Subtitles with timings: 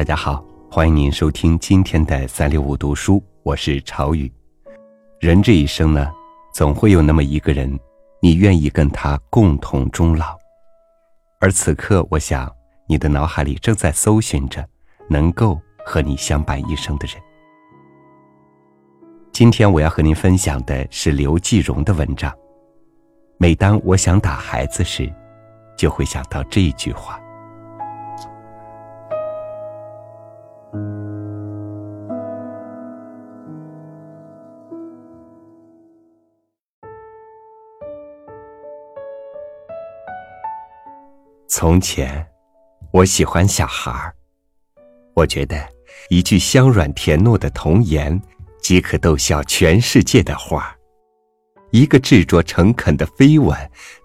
[0.00, 4.32] 大家好，欢迎您收听今天的三六五读书，我是朝雨。
[5.20, 6.10] 人这一生呢，
[6.54, 7.78] 总会有那么一个人，
[8.22, 10.38] 你愿意跟他共同终老。
[11.38, 12.50] 而此刻，我想
[12.88, 14.66] 你的脑海里正在搜寻着
[15.06, 17.22] 能够和你相伴一生的人。
[19.32, 22.34] 今天我要和您分享的是刘继荣的文章。
[23.36, 25.12] 每当我想打孩子时，
[25.76, 27.20] 就会想到这句话。
[41.60, 42.26] 从前，
[42.90, 44.16] 我喜欢小孩儿。
[45.12, 45.62] 我觉得，
[46.08, 48.18] 一句香软甜糯的童言，
[48.62, 50.74] 即可逗笑全世界的花儿。
[51.70, 53.54] 一个执着诚恳的飞吻，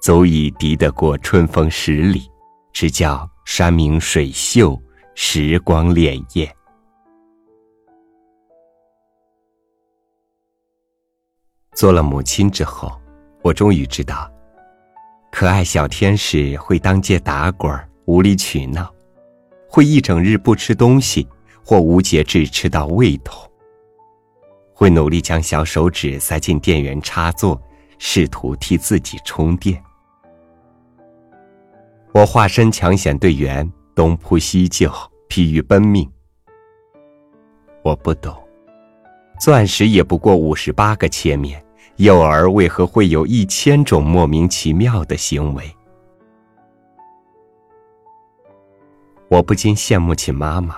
[0.02, 2.30] 足以敌得过春风十里，
[2.73, 4.78] 只叫山明水秀，
[5.16, 6.52] 时光潋滟。
[11.73, 12.92] 做了母亲之后，
[13.42, 14.30] 我终于知道，
[15.38, 18.89] 可爱小天使会当街打滚、无理取闹，
[19.69, 21.28] 会一整日不吃东西，
[21.61, 23.45] 或无节制吃到胃痛。
[24.73, 27.61] 会努力将小手指塞进电源插座，
[28.00, 29.83] 试图替自己充电。
[32.13, 34.89] 我化身抢险队员，东扑西救，
[35.28, 36.09] 疲于奔命。
[37.83, 38.33] 我不懂，
[39.41, 41.61] 钻石也不过五十八个切面，
[41.98, 45.64] 幼儿为何会有一千种莫名其妙的行为？
[49.30, 50.78] 我不禁羡慕起妈妈，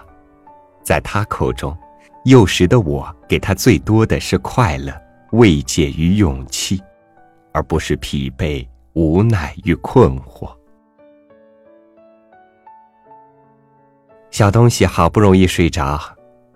[0.83, 1.75] 在她口中。
[2.25, 4.93] 幼时的我，给他最多的是快乐、
[5.31, 6.83] 慰藉与勇气，
[7.53, 10.53] 而不是疲惫、无奈与困惑。
[14.29, 15.97] 小东西好不容易睡着，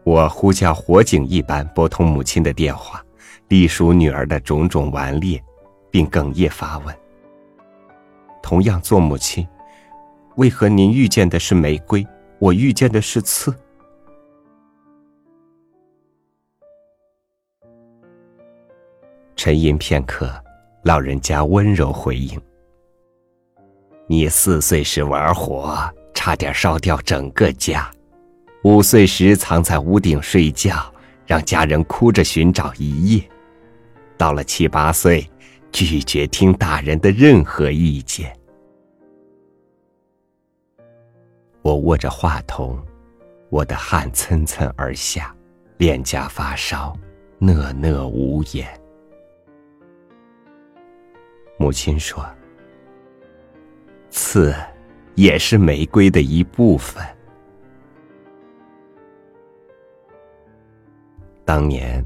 [0.04, 3.02] 我呼叫火警一般拨通母亲的电话，
[3.52, 5.38] 隶属女儿的种种顽劣，
[5.90, 6.98] 并哽咽发问
[8.42, 9.46] ：“同样做母亲，
[10.38, 12.08] 为何您遇见的是玫瑰，
[12.40, 13.54] 我遇见的是刺？”
[19.36, 20.34] 沉吟片刻，
[20.86, 22.42] 老人家温柔回应
[24.08, 25.78] ：“你四岁时玩火，
[26.14, 27.82] 差点烧掉整个家；
[28.64, 30.90] 五岁时藏在屋顶睡觉，
[31.26, 33.22] 让家人哭着寻找一夜；
[34.22, 35.28] 到了七八岁，
[35.72, 38.32] 拒绝听大人的任何意见。”
[41.64, 42.80] 我握着话筒，
[43.50, 45.36] 我的汗涔涔而下，
[45.78, 46.96] 脸颊发烧，
[47.40, 48.68] 讷讷无言。
[51.58, 52.24] 母亲说
[54.12, 54.54] ：“刺，
[55.16, 57.04] 也是玫瑰的一部分。
[61.44, 62.06] 当年，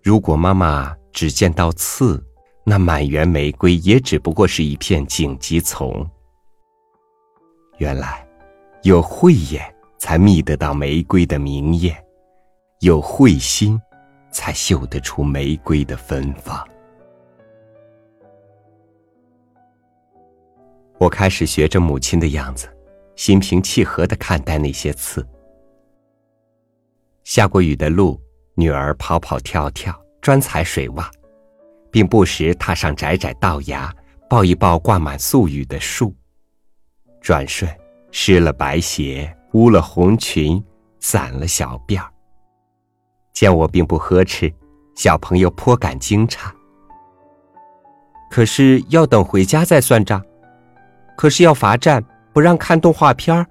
[0.00, 2.22] 如果妈妈只见到刺，
[2.64, 6.08] 那满园玫瑰也只不过是一片荆棘丛。
[7.78, 8.26] 原来，
[8.82, 11.96] 有慧眼才觅得到玫瑰的明艳，
[12.80, 13.80] 有慧心，
[14.30, 16.66] 才嗅得出玫瑰的芬芳。”
[20.98, 22.68] 我开始学着母亲的样子，
[23.16, 25.26] 心平气和的看待那些刺。
[27.24, 28.20] 下过雨的路，
[28.54, 31.08] 女儿跑跑跳跳，专踩水洼，
[31.90, 33.92] 并不时踏上窄窄道崖，
[34.28, 36.14] 抱一抱挂满素雨的树。
[37.20, 37.70] 转瞬
[38.10, 40.62] 湿了白鞋，污了红裙，
[40.98, 42.10] 散了小辫儿。
[43.32, 44.52] 见我并不呵斥，
[44.94, 46.50] 小朋友颇感惊诧。
[48.30, 50.22] 可是要等回家再算账。
[51.16, 52.02] 可是要罚站，
[52.32, 53.46] 不让看动画片儿。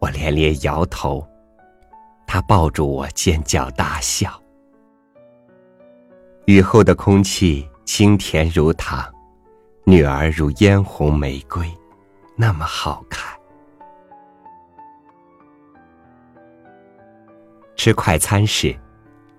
[0.00, 1.24] 我连连摇头，
[2.32, 4.40] 他抱住我尖叫大笑。
[6.44, 9.04] 雨后的空气清甜如糖，
[9.82, 11.68] 女儿如嫣红玫瑰，
[12.36, 13.36] 那么好看。
[17.74, 18.78] 吃快餐时，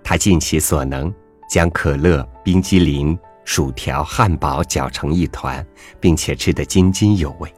[0.03, 1.13] 他尽其所能
[1.49, 3.17] 将可乐、冰激凌。
[3.45, 5.65] 薯条、汉堡搅成一团，
[5.99, 7.51] 并且吃得津津有味。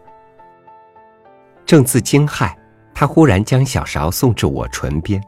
[1.66, 2.56] 正自惊骇，
[2.94, 5.22] 他忽然将小勺送至我唇边。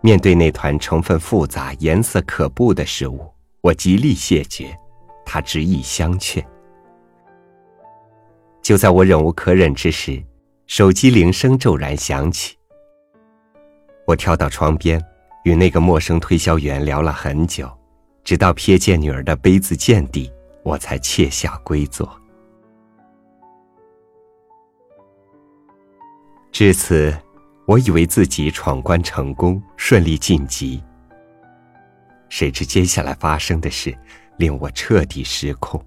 [0.00, 3.26] 面对那团成分复杂、颜色可怖的食物，
[3.60, 4.76] 我极力谢绝，
[5.24, 6.44] 他执意相劝。
[8.60, 10.22] 就在我忍无可忍之时，
[10.66, 12.56] 手机铃声骤然响起。
[14.06, 15.02] 我跳到窗边，
[15.44, 17.70] 与那个陌生推销员聊了很久。
[18.22, 20.32] 直到瞥见女儿的杯子见底，
[20.62, 22.10] 我才窃笑归坐。
[26.54, 27.12] 至此，
[27.66, 30.80] 我以为自己闯关成功，顺利晋级。
[32.28, 33.92] 谁知接下来发生的事，
[34.36, 35.84] 令我彻底失控。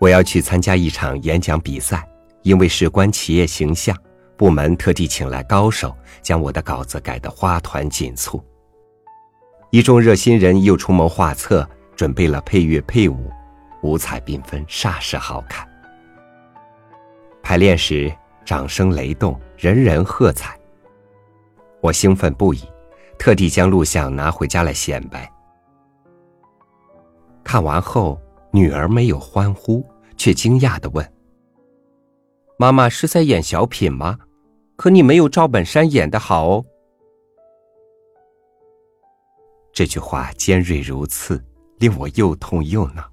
[0.00, 2.04] 我要去参加一场演讲比赛，
[2.42, 3.96] 因为事关企业形象，
[4.36, 8.44] 部门特地请来高手，将我的稿子改得花团锦簇。
[9.70, 11.64] 一众热心人又出谋划策，
[11.94, 13.30] 准备了配乐配舞，
[13.84, 15.67] 五彩缤纷，煞是好看。
[17.48, 18.14] 排练时，
[18.44, 20.60] 掌声雷动，人人喝彩。
[21.80, 22.60] 我兴奋不已，
[23.18, 25.32] 特地将录像拿回家来显摆。
[27.42, 29.82] 看完后，女儿没有欢呼，
[30.14, 31.12] 却惊讶的问
[32.60, 34.18] ：“妈妈是在演小品吗？
[34.76, 36.66] 可你没有赵本山演的好哦。”
[39.72, 41.42] 这句话尖锐如刺，
[41.78, 43.10] 令我又痛又恼。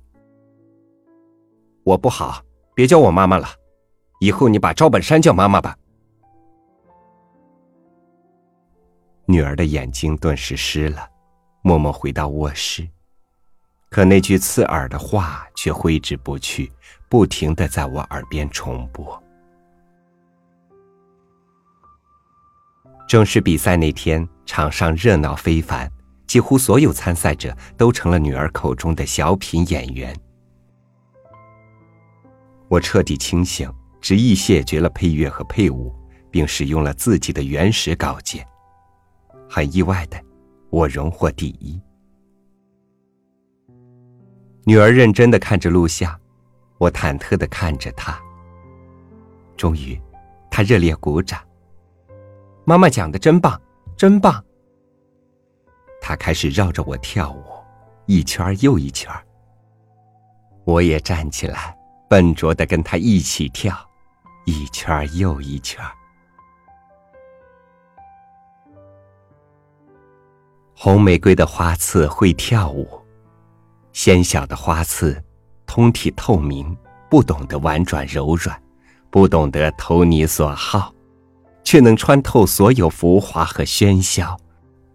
[1.86, 2.44] 我不好，
[2.74, 3.48] 别叫我妈妈了。
[4.26, 5.78] 以后你把赵本山叫妈妈吧。
[9.28, 11.08] 女儿的眼睛顿时湿了，
[11.62, 12.88] 默默回到卧室。
[13.92, 16.72] 可那句刺耳的话却挥之不去，
[17.08, 19.22] 不停的在我耳边重播。
[23.08, 25.88] 正式比赛那天，场上热闹非凡，
[26.26, 30.20] 几乎所有参赛者都成了女儿口中的小品演员。
[32.68, 33.72] 我彻底清醒。
[34.06, 35.92] 执意谢绝了配乐和配舞，
[36.30, 38.46] 并使用了自己的原始稿件。
[39.50, 40.24] 很意外的，
[40.70, 41.82] 我荣获第一。
[44.64, 46.16] 女儿认真的看着录像，
[46.78, 48.16] 我忐忑的看着她。
[49.58, 50.00] 终于，
[50.52, 51.42] 她热烈鼓掌。
[52.64, 53.60] 妈妈讲的真棒，
[53.98, 54.46] 真棒。
[56.00, 57.44] 她开始绕着我跳舞，
[58.06, 59.12] 一圈又一圈。
[60.64, 61.76] 我也站起来，
[62.08, 63.76] 笨拙的跟她一起跳。
[64.46, 65.84] 一圈又一圈。
[70.76, 72.88] 红玫瑰的花刺会跳舞，
[73.92, 75.24] 纤小的花刺，
[75.66, 76.78] 通体透明，
[77.10, 78.62] 不懂得婉转柔软，
[79.10, 80.94] 不懂得投你所好，
[81.64, 84.38] 却能穿透所有浮华和喧嚣，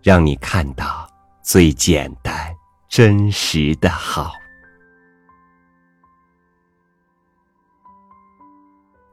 [0.02, 1.11] 让你看到
[1.43, 2.55] 最简单、
[2.88, 4.39] 真实的好。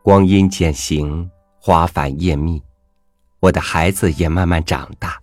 [0.07, 2.63] 光阴渐行，花繁叶密，
[3.41, 5.19] 我的孩子也慢慢长大。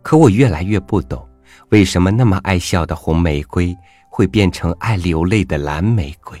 [0.00, 1.28] 可我越来越不懂，
[1.70, 3.76] 为什么那么爱笑的红玫瑰
[4.08, 6.40] 会变成爱流泪的蓝玫瑰？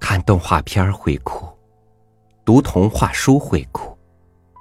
[0.00, 1.46] 看动画片会哭，
[2.42, 3.94] 读童话书会哭，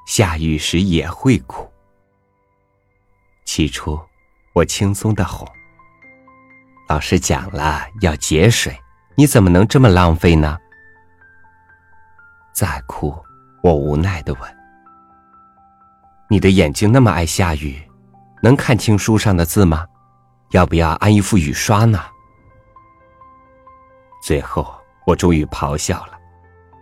[0.06, 1.66] 下雨时也会哭。
[3.46, 3.98] 起初，
[4.54, 5.48] 我轻松的哄
[6.90, 8.78] ：“老师讲了要节水，
[9.16, 10.58] 你怎么能这么浪费呢？”
[12.54, 13.14] 再哭，
[13.64, 14.58] 我无奈的问
[16.30, 17.82] ：“你的眼睛那么爱下雨，
[18.44, 19.86] 能看清书上的字吗？
[20.52, 22.00] 要不要安一副雨刷呢？”
[24.24, 24.72] 最后，
[25.08, 26.14] 我终于咆哮了：“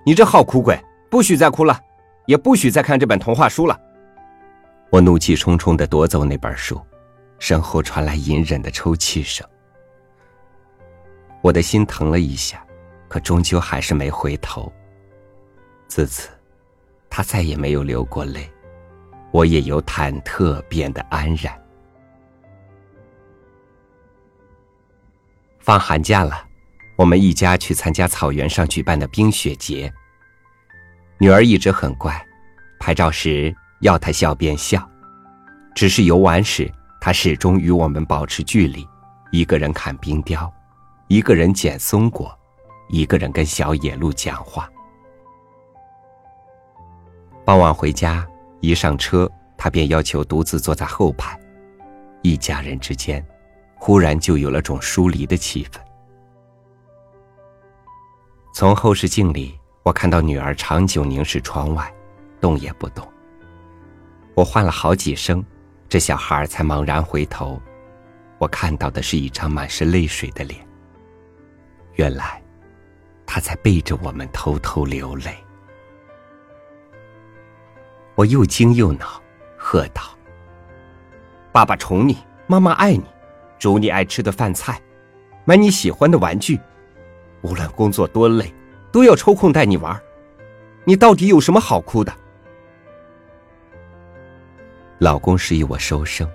[0.06, 0.78] 你这好哭鬼，
[1.10, 1.80] 不许再哭了，
[2.26, 3.80] 也不许再看这本童话书了！”
[4.92, 6.80] 我怒气冲冲的夺走那本书，
[7.40, 9.48] 身后传来隐忍的抽泣声。
[11.42, 12.62] 我的心疼了一下，
[13.08, 14.72] 可终究还是没回头。
[15.92, 16.30] 自此，
[17.10, 18.50] 他再也没有流过泪，
[19.30, 21.54] 我也由忐忑变得安然。
[25.60, 26.48] 放寒假了，
[26.96, 29.94] 我们一家去参加草原上举办的冰雪节。
[31.18, 32.26] 女儿一直很乖，
[32.80, 34.90] 拍照时要她笑便笑，
[35.76, 36.72] 只是游玩时，
[37.02, 38.88] 她始终与我们保持距离，
[39.30, 40.50] 一个人看冰雕，
[41.10, 42.34] 一个人捡松果，
[42.88, 44.72] 一个人跟小野鹿讲话。
[47.44, 48.28] 傍晚回家，
[48.60, 51.38] 一上车，他便要求独自坐在后排。
[52.22, 53.26] 一家人之间，
[53.76, 55.80] 忽然就有了种疏离的气氛。
[58.54, 61.92] 从后视镜里，我看到女儿长久凝视窗外，
[62.40, 63.08] 动也不动。
[64.36, 65.44] 我唤了好几声，
[65.90, 67.60] 这小孩才茫然回头。
[68.38, 70.60] 我看到的是一张满是泪水的脸。
[71.96, 72.40] 原来，
[73.26, 75.36] 他在背着我们偷偷流泪。
[78.22, 79.20] 我又惊又恼，
[79.58, 80.04] 喝道
[81.52, 83.04] ：“爸爸宠你，妈妈爱你，
[83.58, 84.80] 煮你爱吃的饭菜，
[85.44, 86.60] 买你喜欢的玩具，
[87.42, 88.54] 无论工作多累，
[88.92, 90.00] 都要抽空带你玩。
[90.84, 92.14] 你到底有什么好哭的？”
[95.00, 96.30] 老公示意我收声，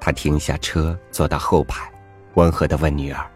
[0.00, 1.92] 他停下车，坐到后排，
[2.32, 3.30] 温和的问女儿：“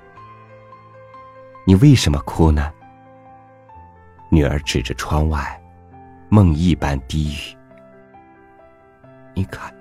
[1.68, 2.72] 你为什么哭呢？”
[4.32, 5.62] 女儿指着窗外，
[6.30, 7.54] 梦一般低语
[9.40, 9.74] ：“你看，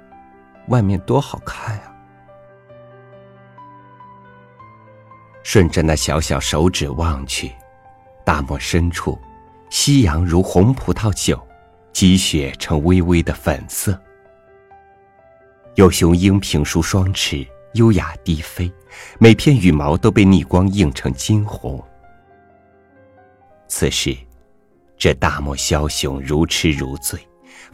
[0.69, 1.93] 外面多好看啊！”
[5.43, 7.51] 顺着那小小手指望去，
[8.23, 9.19] 大漠深处，
[9.69, 11.37] 夕阳如红葡萄酒，
[11.91, 14.01] 积雪成微微的粉色。
[15.75, 18.71] 有雄鹰平舒双翅，优雅低飞，
[19.19, 21.83] 每片羽毛都被逆光映成金红。
[23.67, 24.17] 此时。
[25.01, 27.17] 这大漠枭雄如痴如醉，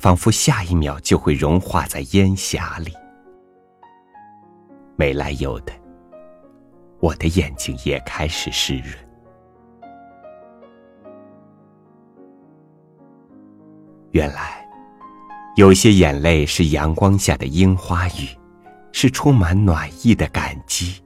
[0.05, 2.93] 仿佛下一秒就会融化在烟霞里。
[4.95, 5.73] 没来由的，
[6.99, 8.93] 我的眼睛也开始湿润。
[14.11, 14.63] 原来，
[15.55, 18.29] 有些眼泪是阳光下的樱花雨，
[18.91, 21.03] 是充满暖意的感激，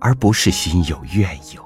[0.00, 1.64] 而不是心有怨尤。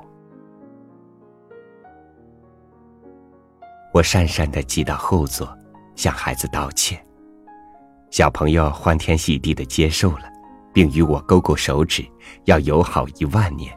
[3.94, 5.56] 我讪讪的挤到后座，
[6.00, 6.98] 向孩子道歉。
[8.10, 10.22] 小朋友欢天喜地的接受了，
[10.72, 12.02] 并与我勾勾手指，
[12.46, 13.70] 要友好一万年。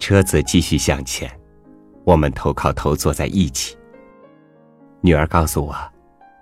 [0.00, 1.30] 车子继续向前，
[2.02, 3.78] 我们头靠头坐在一起。
[5.00, 5.76] 女儿告诉我，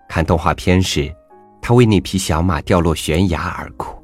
[0.09, 1.15] 看动画片时，
[1.61, 4.03] 她为那匹小马掉落悬崖而哭；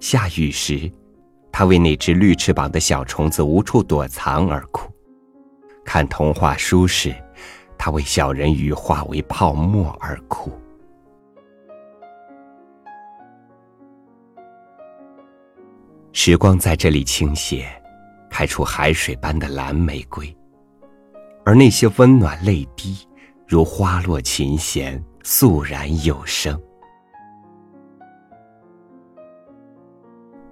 [0.00, 0.90] 下雨时，
[1.52, 4.90] 她为那只绿翅膀的小虫子无处躲藏而哭。
[5.84, 7.14] 看童话书时，
[7.76, 10.52] 他为小人鱼化为泡沫而哭。
[16.12, 17.66] 时光在这里倾斜，
[18.30, 20.34] 开出海水般的蓝玫瑰，
[21.44, 23.06] 而那些温暖泪滴，
[23.46, 26.60] 如花落琴弦，肃然有声。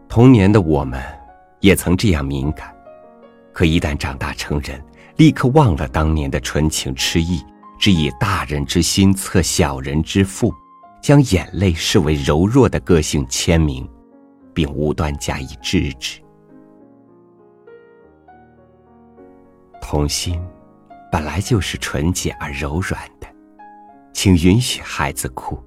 [0.09, 1.01] 童年的我们，
[1.61, 2.75] 也曾这样敏感，
[3.53, 4.83] 可一旦长大成人。
[5.21, 7.45] 立刻忘了当年的纯情痴意，
[7.79, 10.51] 只以大人之心测小人之腹，
[11.03, 13.87] 将眼泪视为柔弱的个性签名，
[14.55, 16.23] 并无端加以制止。
[19.83, 20.43] 童心
[21.13, 23.27] 本来就是纯洁而柔软的，
[24.15, 25.63] 请允许孩子哭，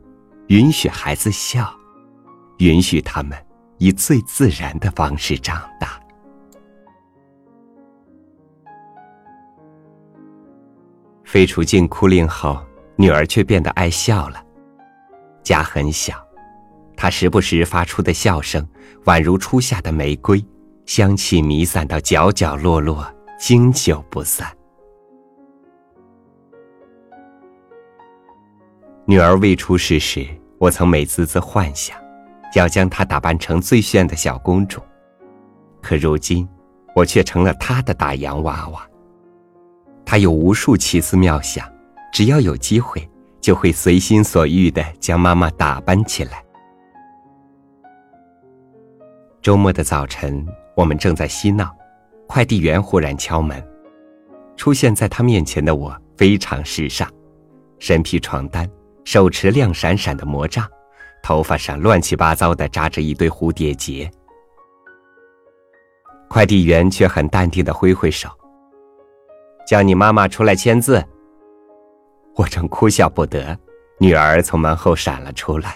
[0.48, 1.72] 允许孩子笑，
[2.58, 3.38] 允许他们
[3.78, 6.03] 以最自然的方式长大。
[11.34, 12.64] 废除禁哭令后，
[12.96, 14.40] 女儿却变得爱笑了。
[15.42, 16.14] 家很小，
[16.96, 18.64] 她时不时发出的笑声，
[19.06, 20.46] 宛如初夏的玫瑰，
[20.86, 24.48] 香气弥散到角角落落，经久不散。
[29.08, 30.28] 女儿未出世时，
[30.60, 31.98] 我曾美滋滋幻想，
[32.54, 34.80] 要将她打扮成最炫的小公主，
[35.82, 36.48] 可如今，
[36.96, 38.88] 我却成了她的大洋娃娃。
[40.06, 41.68] 他有无数奇思妙想，
[42.12, 43.08] 只要有机会，
[43.42, 46.44] 就会随心所欲的将妈妈打扮起来。
[49.42, 50.46] 周末的早晨，
[50.76, 51.76] 我们正在嬉闹，
[52.28, 53.62] 快递员忽然敲门。
[54.56, 57.10] 出现在他面前的我非常时尚，
[57.80, 58.70] 身披床单，
[59.04, 60.66] 手持亮闪闪的魔杖，
[61.24, 64.10] 头发上乱七八糟的扎着一堆蝴蝶结。
[66.30, 68.30] 快递员却很淡定的挥挥手。
[69.74, 71.04] 叫你妈妈出来签字。
[72.36, 73.58] 我正哭笑不得，
[73.98, 75.76] 女儿从门后闪了出来。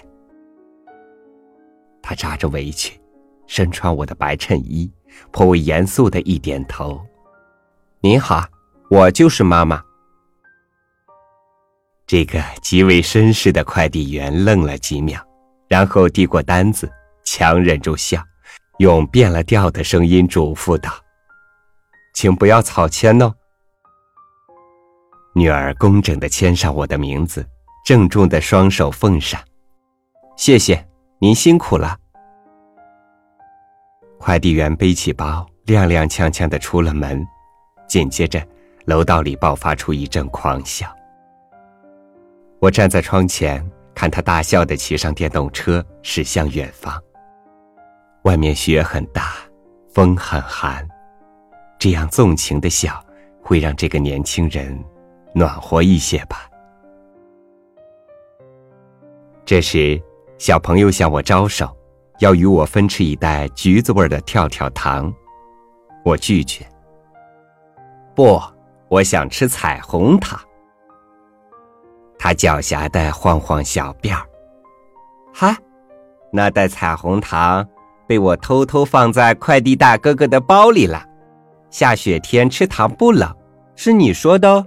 [2.00, 2.96] 她扎着围裙，
[3.48, 4.88] 身穿我的白衬衣，
[5.32, 7.04] 颇为严肃的一点头
[8.00, 8.46] ：“您好，
[8.88, 9.82] 我就是妈妈。”
[12.06, 15.20] 这个极为绅士的快递员愣了几秒，
[15.66, 16.88] 然后递过单子，
[17.24, 18.22] 强忍住笑，
[18.78, 20.88] 用变了调的声音嘱咐道
[22.14, 23.34] ：“请不要草签哦。”
[25.34, 27.46] 女儿工整的签上我的名字，
[27.84, 29.40] 郑重的双手奉上，
[30.36, 30.84] 谢谢
[31.20, 31.96] 您辛苦了。
[34.18, 37.24] 快递员背起包，踉踉跄跄的出了门，
[37.86, 38.44] 紧接着，
[38.86, 40.92] 楼道里爆发出一阵狂笑。
[42.58, 47.00] 我站在窗前，看他大笑的骑上电动车驶向远方。
[48.22, 49.34] 外面雪很大，
[49.94, 50.86] 风很寒，
[51.78, 53.00] 这样纵情的笑，
[53.40, 54.76] 会让这个年轻人。
[55.34, 56.48] 暖和一些吧。
[59.44, 60.00] 这时，
[60.36, 61.74] 小朋友向我招手，
[62.18, 65.12] 要与我分吃一袋橘子味的跳跳糖。
[66.04, 66.66] 我拒绝。
[68.14, 68.40] 不，
[68.88, 70.38] 我想吃彩虹糖。
[72.18, 74.26] 他狡黠的晃晃小辫儿。
[75.32, 75.56] 哈，
[76.32, 77.66] 那袋彩虹糖
[78.06, 81.04] 被我偷偷放在快递大哥哥的包里了。
[81.70, 83.32] 下雪天吃糖不冷，
[83.76, 84.66] 是你说的哦。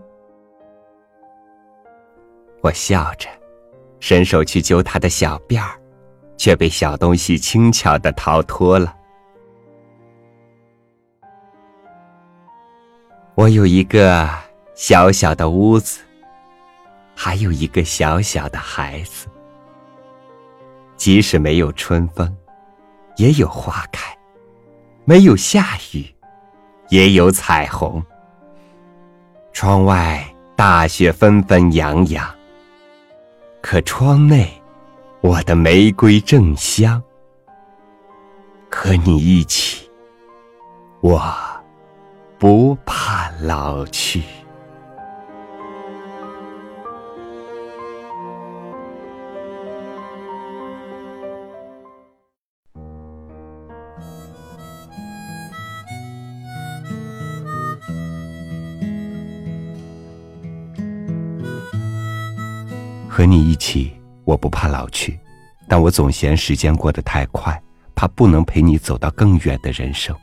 [2.62, 3.28] 我笑着，
[4.00, 5.80] 伸手去揪他的小辫儿，
[6.38, 8.96] 却被小东西轻巧的逃脱了。
[13.34, 14.30] 我有一个
[14.76, 16.02] 小小的屋子，
[17.16, 19.28] 还有一个小小的孩子。
[20.98, 22.32] 即使没有春风，
[23.16, 24.16] 也有花开；
[25.04, 26.06] 没有下雨，
[26.90, 28.04] 也有彩虹。
[29.52, 30.24] 窗外
[30.56, 32.30] 大雪纷纷扬扬，
[33.62, 34.62] 可窗内，
[35.22, 37.02] 我的玫瑰正香。
[38.70, 39.90] 和你一起，
[41.02, 41.22] 我
[42.40, 44.24] 不怕老去。
[63.14, 63.92] 和你一起，
[64.24, 65.20] 我不怕老去，
[65.68, 67.62] 但我总嫌时间过得太快，
[67.94, 70.16] 怕不能陪你走到更远的人生。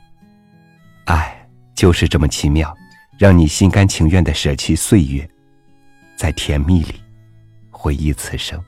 [1.05, 2.75] 爱就是这么奇妙，
[3.15, 5.29] 让你心甘情愿的舍弃岁月，
[6.17, 6.95] 在甜蜜里
[7.69, 8.59] 回忆此生。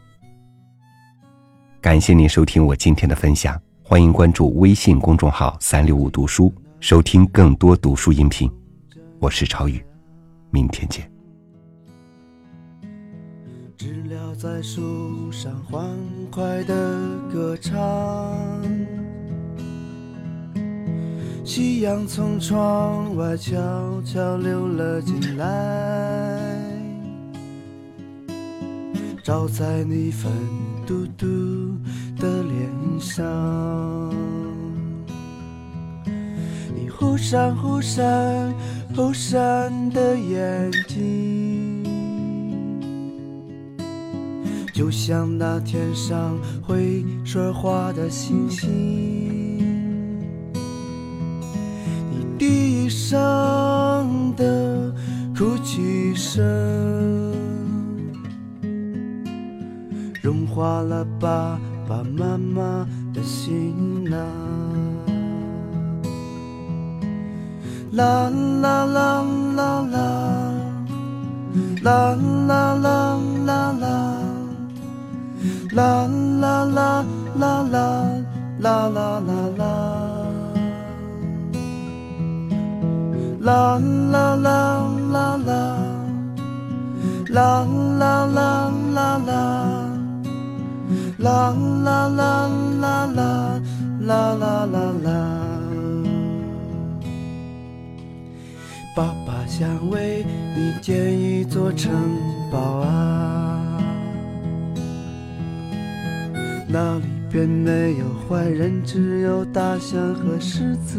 [1.82, 8.48] 感谢您收听我今天的分享，欢迎关注微信公众号“三六五读书”，收听更多读书音频。
[9.18, 9.84] 我是超宇，
[10.52, 11.12] 明天见。
[14.42, 15.88] 在树上欢
[16.32, 16.74] 快的
[17.32, 17.72] 歌唱，
[21.46, 23.54] 夕阳从窗外悄
[24.04, 26.60] 悄溜了进来，
[29.24, 30.32] 照在你粉
[30.88, 31.78] 嘟嘟
[32.18, 33.24] 的脸上，
[36.74, 38.52] 你忽闪忽闪
[38.96, 41.41] 忽闪的眼睛。
[44.82, 46.36] 就像那天上
[46.68, 48.68] 会说话的星星，
[52.10, 53.14] 你低声
[54.36, 54.92] 的
[55.38, 56.44] 哭泣声，
[60.20, 64.18] 融化了爸爸妈妈的心呐。
[67.92, 68.32] 啦
[68.64, 69.22] 啦啦
[69.56, 70.52] 啦啦，
[71.84, 72.16] 啦
[72.48, 74.11] 啦啦啦啦。
[75.72, 76.06] 啦
[76.42, 77.06] 啦啦
[77.36, 78.20] 啦啦
[78.60, 79.66] 啦啦啦啦，
[83.40, 84.58] 啦啦啦
[85.12, 85.56] 啦啦，
[87.30, 87.64] 啦
[88.00, 89.32] 啦啦啦啦，
[91.18, 91.56] 啦
[91.86, 92.50] 啦啦
[92.82, 93.52] 啦啦
[94.02, 95.10] 啦啦啦啦。
[98.94, 101.90] 爸爸想为你建一座城
[102.52, 103.41] 堡啊。
[106.74, 110.98] 那里边没有坏人，只有大象和狮子。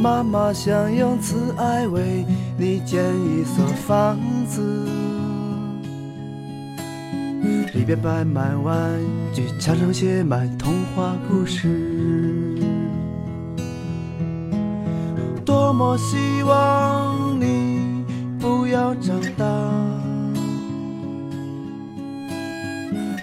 [0.00, 2.24] 妈妈想用慈爱为
[2.56, 4.16] 你建一所房
[4.46, 4.62] 子，
[7.74, 8.78] 里边摆满玩
[9.34, 12.56] 具，墙上写满童话故事。
[15.44, 18.04] 多么希望你
[18.38, 19.79] 不要长大。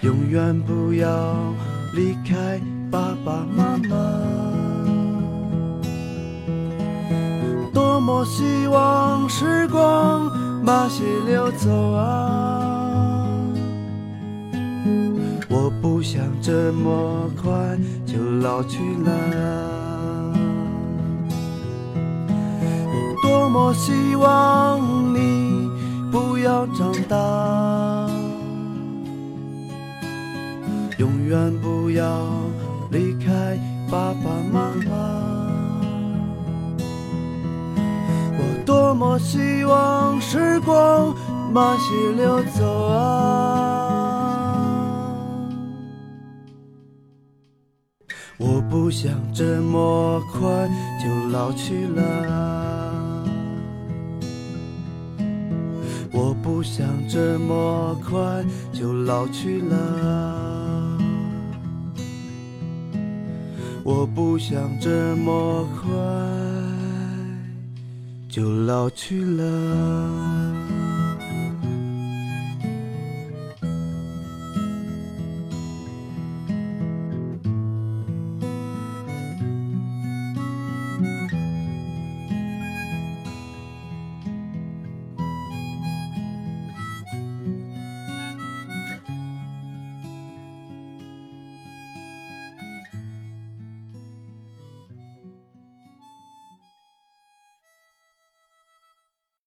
[0.07, 1.35] 永远不要
[1.93, 3.89] 离开爸爸妈妈。
[7.73, 10.31] 多么希望时光
[10.63, 13.35] 慢些流走啊！
[15.49, 17.51] 我不想这么快
[18.05, 19.11] 就老去了。
[23.21, 24.79] 多么希望
[25.13, 25.69] 你
[26.09, 28.06] 不要长大。
[30.97, 32.27] 永远不要
[32.91, 33.57] 离开
[33.89, 34.91] 爸爸妈妈。
[38.39, 41.15] 我多么希望时光
[41.53, 43.93] 慢些流走啊！
[48.39, 50.41] 我不想这么快
[51.03, 52.03] 就老去了。
[56.11, 58.19] 我不想这么快
[58.71, 60.66] 就老去了。
[63.87, 65.87] 我不想这么快
[68.27, 70.86] 就老去了。